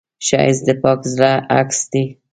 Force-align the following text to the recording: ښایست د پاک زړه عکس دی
ښایست 0.27 0.63
د 0.67 0.69
پاک 0.81 0.99
زړه 1.13 1.31
عکس 1.59 1.79
دی 1.91 2.03